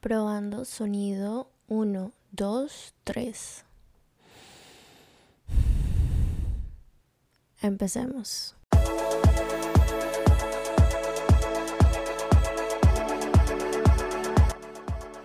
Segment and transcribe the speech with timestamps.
[0.00, 3.64] Probando sonido 1, 2, 3.
[7.62, 8.54] Empecemos.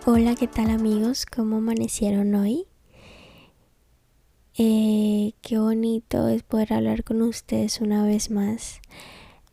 [0.05, 1.28] Hola, ¿qué tal amigos?
[1.28, 2.66] ¿Cómo amanecieron hoy?
[4.58, 8.82] Eh, qué bonito es poder hablar con ustedes una vez más.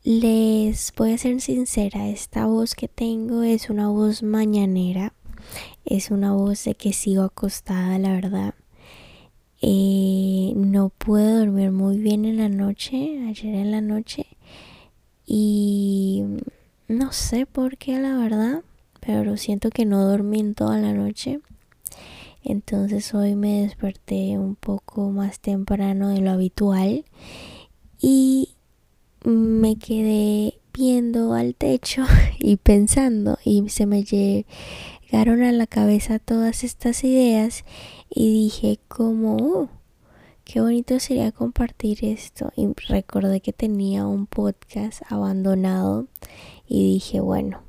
[0.02, 5.12] Les voy a ser sincera, esta voz que tengo es una voz mañanera,
[5.84, 8.54] es una voz de que sigo acostada, la verdad.
[9.60, 14.26] Eh, no puedo dormir muy bien en la noche, ayer en la noche,
[15.26, 16.24] y
[16.88, 18.62] no sé por qué, la verdad,
[19.00, 21.40] pero siento que no dormí en toda la noche.
[22.42, 27.04] Entonces hoy me desperté un poco más temprano de lo habitual
[28.00, 28.54] y
[29.24, 32.04] me quedé viendo al techo
[32.38, 37.64] y pensando y se me llegaron a la cabeza todas estas ideas
[38.08, 39.68] y dije como oh,
[40.44, 46.06] qué bonito sería compartir esto y recordé que tenía un podcast abandonado
[46.66, 47.62] y dije bueno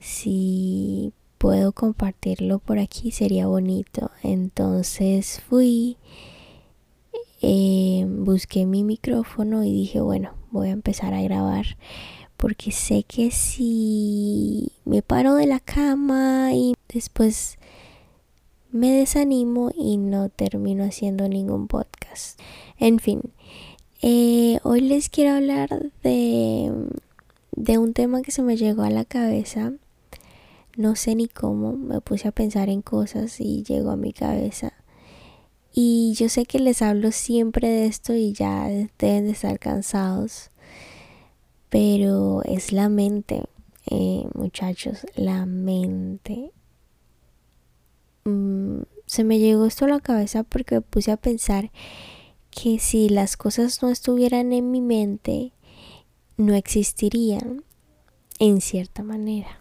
[0.00, 5.96] si puedo compartirlo por aquí sería bonito entonces fui
[7.40, 11.76] eh, busqué mi micrófono y dije bueno voy a empezar a grabar
[12.36, 17.58] porque sé que si me paro de la cama y después
[18.70, 22.40] me desanimo y no termino haciendo ningún podcast.
[22.78, 23.20] En fin,
[24.00, 26.72] eh, hoy les quiero hablar de,
[27.50, 29.72] de un tema que se me llegó a la cabeza.
[30.76, 34.72] No sé ni cómo, me puse a pensar en cosas y llegó a mi cabeza.
[35.76, 40.50] Y yo sé que les hablo siempre de esto y ya deben de estar cansados.
[41.68, 43.42] Pero es la mente,
[43.90, 46.52] eh, muchachos, la mente.
[48.22, 51.72] Mm, se me llegó esto a la cabeza porque me puse a pensar
[52.52, 55.54] que si las cosas no estuvieran en mi mente,
[56.36, 57.64] no existirían
[58.38, 59.58] en cierta manera.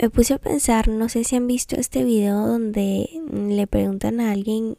[0.00, 4.32] Me puse a pensar, no sé si han visto este video donde le preguntan a
[4.32, 4.76] alguien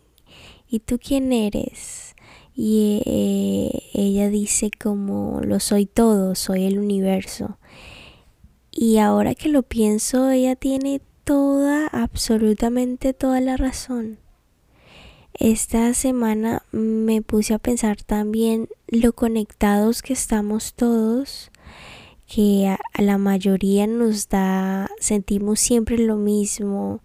[0.73, 2.16] ¿y tú quién eres?
[2.56, 7.59] Y eh, ella dice como lo soy todo, soy el universo.
[8.72, 14.17] Y ahora que lo pienso, ella tiene toda, absolutamente toda la razón.
[15.35, 21.51] Esta semana me puse a pensar también lo conectados que estamos todos,
[22.25, 27.01] que a, a la mayoría nos da, sentimos siempre lo mismo,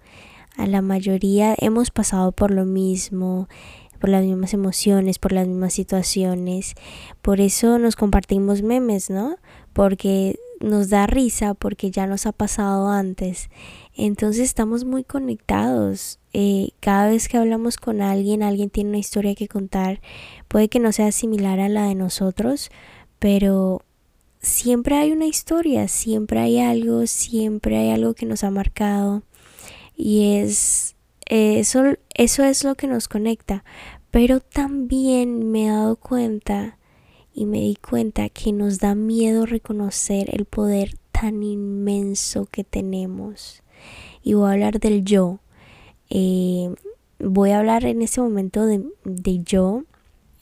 [0.58, 3.48] a la mayoría hemos pasado por lo mismo,
[4.00, 6.74] por las mismas emociones, por las mismas situaciones.
[7.22, 9.36] Por eso nos compartimos memes, ¿no?
[9.72, 13.50] Porque nos da risa, porque ya nos ha pasado antes.
[13.94, 16.18] Entonces estamos muy conectados.
[16.32, 20.00] Eh, cada vez que hablamos con alguien, alguien tiene una historia que contar.
[20.48, 22.70] Puede que no sea similar a la de nosotros,
[23.20, 23.82] pero
[24.40, 29.22] siempre hay una historia, siempre hay algo, siempre hay algo que nos ha marcado
[29.98, 30.94] y es
[31.26, 31.82] eso,
[32.14, 33.64] eso es lo que nos conecta.
[34.12, 36.78] Pero también me he dado cuenta
[37.34, 43.62] y me di cuenta que nos da miedo reconocer el poder tan inmenso que tenemos.
[44.22, 45.40] Y voy a hablar del yo.
[46.10, 46.72] Eh,
[47.18, 49.82] voy a hablar en este momento de, de yo.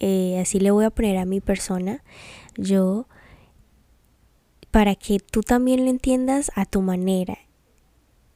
[0.01, 2.05] Eh, así le voy a poner a mi persona.
[2.59, 3.09] Yo.
[4.71, 7.39] Para que tú también lo entiendas a tu manera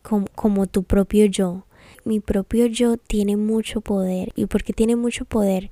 [0.03, 1.65] como, tu propio yo.
[2.05, 4.33] Mi propio yo tiene mucho poder.
[4.35, 5.71] ¿Y por qué tiene mucho poder?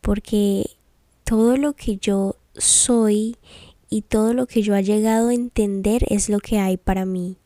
[0.00, 0.70] Porque
[1.24, 3.36] todo lo que yo soy
[3.90, 7.36] y todo lo que yo he llegado a entender es lo que hay para mí.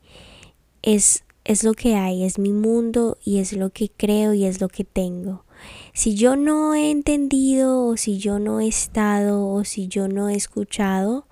[0.81, 4.59] Es, es lo que hay, es mi mundo y es lo que creo y es
[4.59, 5.45] lo que tengo.
[5.93, 10.29] Si yo no he entendido o si yo no he estado o si yo no
[10.29, 11.27] he escuchado,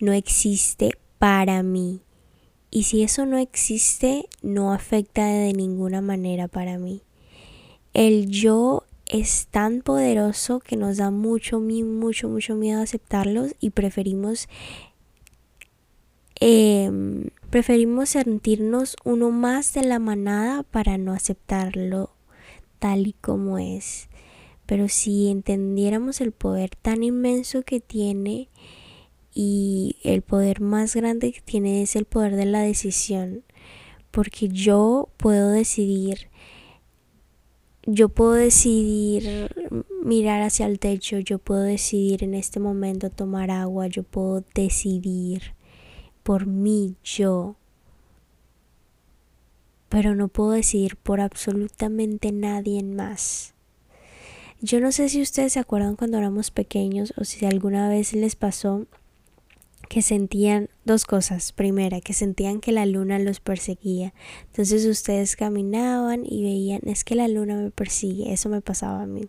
[0.00, 2.00] no existe para mí.
[2.74, 7.02] Y si eso no existe, no afecta de ninguna manera para mí.
[7.92, 14.48] El yo es tan poderoso que nos da mucho, mucho, mucho miedo aceptarlos y preferimos
[16.40, 22.10] em, preferimos sentirnos uno más de la manada para no aceptarlo
[22.80, 24.08] tal y como es.
[24.66, 28.48] Pero si entendiéramos el poder tan inmenso que tiene,
[29.34, 33.42] y el poder más grande que tiene es el poder de la decisión
[34.10, 36.28] porque yo puedo decidir
[37.86, 39.50] yo puedo decidir
[40.02, 45.54] mirar hacia el techo, yo puedo decidir en este momento tomar agua, yo puedo decidir
[46.22, 47.56] por mí yo
[49.94, 53.54] pero no puedo decidir por absolutamente nadie más.
[54.60, 58.34] Yo no sé si ustedes se acuerdan cuando éramos pequeños o si alguna vez les
[58.34, 58.86] pasó
[59.88, 61.52] que sentían dos cosas.
[61.52, 64.14] Primera, que sentían que la luna los perseguía.
[64.46, 68.32] Entonces ustedes caminaban y veían, es que la luna me persigue.
[68.32, 69.28] Eso me pasaba a mí.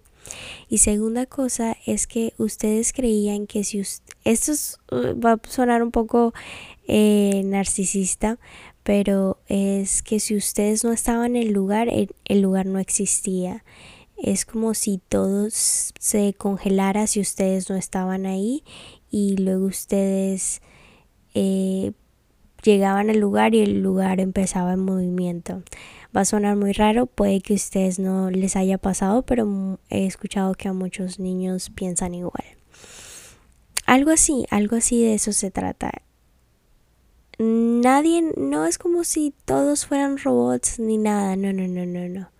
[0.69, 3.84] Y segunda cosa es que ustedes creían que si
[4.24, 4.52] esto
[4.92, 6.34] uh, va a sonar un poco
[6.88, 8.40] eh, narcisista,
[8.84, 13.63] pero es que si ustedes no estaban en el lugar, el, lugar no existía.
[14.16, 18.63] Es como si todo se congelara si ustedes no estaban ahí
[19.15, 20.62] y luego ustedes
[21.35, 21.94] eh,
[22.63, 25.63] llegaban al lugar y el lugar empezaba en movimiento.
[26.13, 30.06] Va a sonar muy raro, puede que a ustedes no les haya pasado, pero he
[30.06, 32.44] escuchado que a muchos niños piensan igual.
[33.85, 35.94] Algo así, algo así de eso se trata.
[37.39, 42.31] Nadie, no es como si todos fueran robots ni nada, no, no, no, no, no.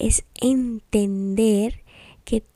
[0.00, 1.79] Es entender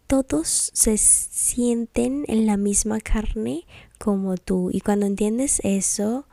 [0.07, 3.67] todos se sienten en la misma carne
[3.99, 4.71] como tú.
[4.73, 6.27] Y cuando entiendes eso,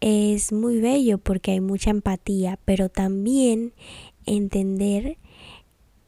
[0.00, 3.72] es muy bello porque hay mucha empatía, pero también
[4.26, 5.18] entender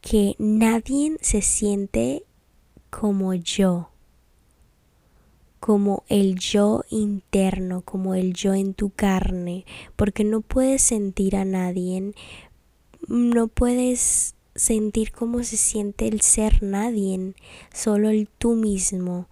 [0.01, 2.23] que nadie se siente
[2.89, 3.89] como yo,
[5.59, 9.65] como el yo interno, como el yo en tu carne,
[9.95, 12.13] porque no puedes sentir a nadie,
[13.07, 17.33] no puedes sentir cómo se siente el ser nadie,
[17.73, 19.27] solo el tú mismo.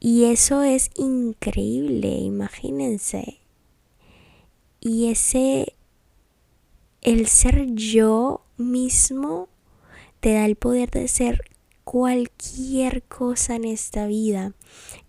[0.00, 3.38] Y eso es increíble, imagínense.
[4.80, 5.74] Y ese,
[7.02, 9.48] el ser yo mismo,
[10.20, 11.42] te da el poder de ser
[11.84, 14.54] cualquier cosa en esta vida.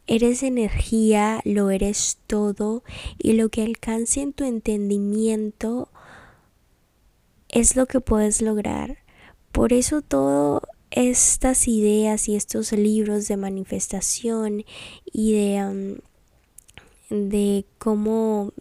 [0.06, 2.84] Eres energía, lo eres todo
[3.18, 5.90] y lo que alcance en tu entendimiento
[7.48, 9.03] es lo que puedes lograr.
[9.54, 14.66] Por eso todas estas ideas y estos libros de manifestación
[15.06, 16.02] y de,
[17.12, 18.52] de cómo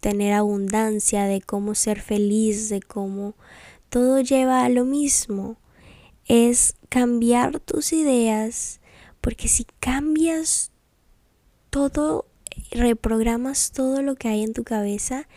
[0.00, 3.34] tener abundancia, de cómo ser feliz, de cómo
[3.90, 5.58] todo lleva a lo mismo.
[6.24, 8.80] Es cambiar tus ideas,
[9.20, 10.72] porque si cambias
[11.68, 12.24] todo,
[12.70, 15.28] reprogramas todo lo que hay en tu cabeza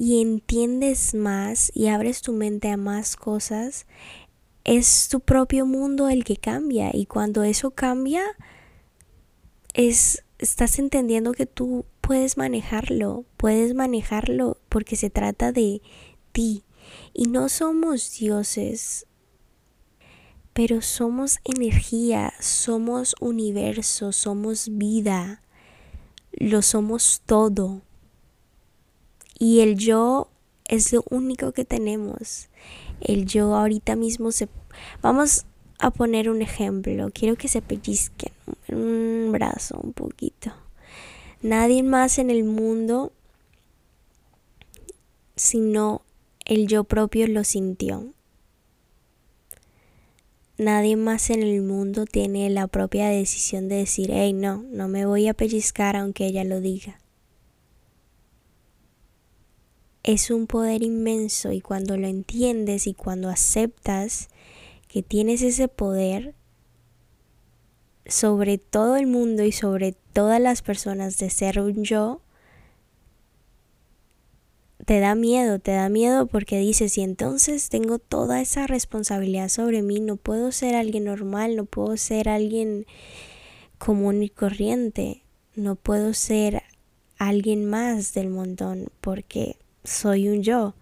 [0.00, 3.86] y entiendes más y abres tu mente a más cosas,
[4.70, 8.22] es tu propio mundo el que cambia y cuando eso cambia
[9.74, 15.82] es estás entendiendo que tú puedes manejarlo, puedes manejarlo porque se trata de
[16.30, 16.62] ti.
[17.12, 19.06] Y no somos dioses,
[20.52, 25.42] pero somos energía, somos universo, somos vida,
[26.30, 27.82] lo somos todo.
[29.36, 30.30] Y el yo
[30.64, 32.48] es lo único que tenemos.
[33.00, 34.48] El yo ahorita mismo se...
[35.02, 35.46] Vamos
[35.78, 37.10] a poner un ejemplo.
[37.12, 38.32] Quiero que se pellizquen
[38.68, 40.52] un brazo un poquito.
[41.42, 43.12] Nadie más en el mundo
[45.40, 46.02] sino
[46.44, 48.12] el yo propio lo sintió.
[50.58, 55.06] Nadie más en el mundo tiene la propia decisión de decir, hey, no, no me
[55.06, 57.00] voy a pellizcar aunque ella lo diga.
[60.02, 64.28] Es un poder inmenso y cuando lo entiendes y cuando aceptas
[64.90, 66.34] que tienes ese poder,
[68.06, 72.22] sobre todo el mundo y sobre todas las personas de ser un yo,
[74.84, 79.82] te da miedo, te da miedo porque dices, y entonces tengo toda esa responsabilidad sobre
[79.82, 82.84] mí, no puedo ser alguien normal, no puedo ser alguien
[83.78, 85.22] común y corriente,
[85.54, 86.64] no puedo ser
[87.16, 90.74] alguien más del montón porque soy un yo.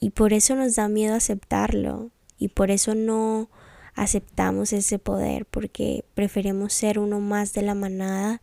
[0.00, 3.48] Y por eso nos da miedo aceptarlo y por eso no
[3.94, 8.42] aceptamos ese poder porque preferimos ser uno más de la manada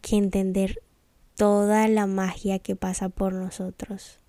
[0.00, 0.82] que entender
[1.36, 4.20] toda la magia que pasa por nosotros.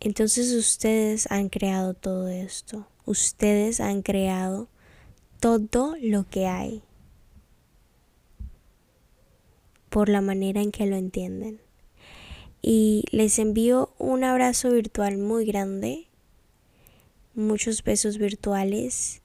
[0.00, 2.88] Entonces ustedes han creado todo esto.
[3.04, 4.68] Ustedes han creado
[5.38, 6.82] todo lo que hay
[9.88, 11.61] por la manera en que lo entienden.
[12.62, 16.08] Y les envío un abrazo virtual muy grande
[17.34, 19.22] muchos besos virtuales.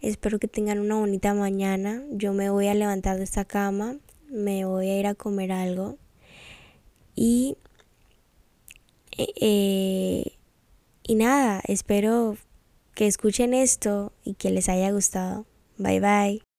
[0.00, 2.02] Espero que tengan una bonita mañana.
[2.10, 3.96] Yo me voy a levantar de esta cama,
[4.28, 5.98] me voy a ir a comer algo.
[7.14, 7.56] Y,
[9.16, 10.32] eh, eh,
[11.02, 12.36] y nada, espero
[12.94, 15.46] que escuchen esto y que les haya gustado.
[15.78, 16.51] Bye bye.